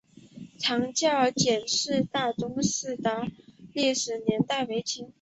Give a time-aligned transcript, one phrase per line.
[0.57, 3.27] 长教简氏大宗祠的
[3.71, 5.07] 历史年代为清。